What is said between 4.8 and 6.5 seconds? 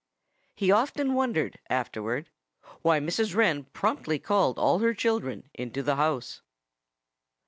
children into the house.